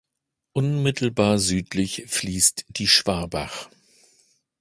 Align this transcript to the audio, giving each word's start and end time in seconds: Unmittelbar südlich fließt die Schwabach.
Unmittelbar 0.53 1.37
südlich 1.37 2.05
fließt 2.07 2.65
die 2.69 2.87
Schwabach. 2.87 3.69